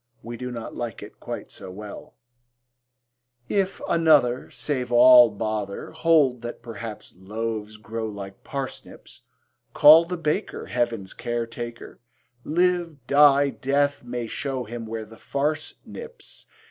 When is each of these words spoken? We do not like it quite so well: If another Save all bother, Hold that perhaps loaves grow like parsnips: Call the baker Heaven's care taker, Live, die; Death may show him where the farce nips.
We 0.23 0.35
do 0.35 0.49
not 0.49 0.73
like 0.73 1.03
it 1.03 1.19
quite 1.19 1.51
so 1.51 1.69
well: 1.69 2.15
If 3.47 3.79
another 3.87 4.49
Save 4.49 4.91
all 4.91 5.29
bother, 5.29 5.91
Hold 5.91 6.41
that 6.41 6.63
perhaps 6.63 7.13
loaves 7.15 7.77
grow 7.77 8.07
like 8.07 8.43
parsnips: 8.43 9.21
Call 9.75 10.05
the 10.05 10.17
baker 10.17 10.65
Heaven's 10.65 11.13
care 11.13 11.45
taker, 11.45 11.99
Live, 12.43 13.05
die; 13.05 13.51
Death 13.51 14.03
may 14.03 14.25
show 14.25 14.63
him 14.63 14.87
where 14.87 15.05
the 15.05 15.19
farce 15.19 15.75
nips. 15.85 16.47